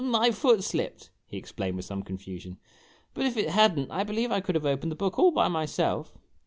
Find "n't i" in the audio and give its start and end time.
3.77-4.03